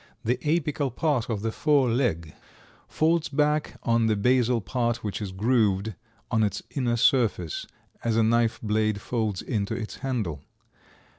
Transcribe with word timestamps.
The 0.25 0.37
apical 0.37 0.89
part 0.95 1.29
of 1.29 1.43
the 1.43 1.51
fore 1.51 1.87
leg 1.91 2.33
folds 2.87 3.29
back 3.29 3.77
on 3.83 4.07
the 4.07 4.15
basal 4.15 4.59
part 4.59 5.03
which 5.03 5.21
is 5.21 5.31
grooved 5.31 5.93
on 6.31 6.41
its 6.41 6.63
inner 6.71 6.97
face, 6.97 7.67
as 8.03 8.17
a 8.17 8.23
knife 8.23 8.59
blade 8.63 8.99
folds 8.99 9.43
into 9.43 9.75
its 9.75 9.97
handle. 9.97 10.41